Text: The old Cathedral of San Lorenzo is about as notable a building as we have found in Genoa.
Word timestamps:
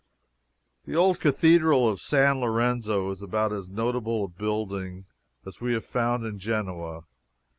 The 0.85 0.95
old 0.95 1.19
Cathedral 1.19 1.87
of 1.87 2.01
San 2.01 2.39
Lorenzo 2.39 3.11
is 3.11 3.21
about 3.21 3.53
as 3.53 3.69
notable 3.69 4.25
a 4.25 4.27
building 4.27 5.05
as 5.45 5.61
we 5.61 5.73
have 5.73 5.85
found 5.85 6.25
in 6.25 6.39
Genoa. 6.39 7.03